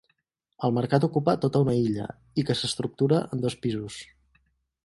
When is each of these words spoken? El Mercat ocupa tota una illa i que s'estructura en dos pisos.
El 0.67 0.71
Mercat 0.77 1.05
ocupa 1.07 1.35
tota 1.43 1.61
una 1.65 1.75
illa 1.81 2.07
i 2.43 2.47
que 2.49 2.57
s'estructura 2.63 3.23
en 3.37 3.45
dos 3.47 3.59
pisos. 3.67 4.01